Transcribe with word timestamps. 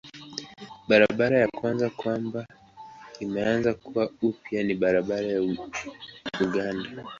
Barabara 0.89 1.35
ya 1.43 1.49
kwanza 1.57 1.89
kwamba 1.89 2.47
imeanza 3.19 3.73
kuwa 3.73 4.05
upya 4.27 4.59
ni 4.63 4.73
barabara 4.81 5.27
ya 5.33 5.41
Uganda. 6.45 7.01